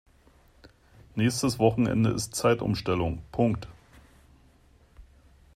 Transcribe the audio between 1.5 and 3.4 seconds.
Wochenende ist Zeitumstellung.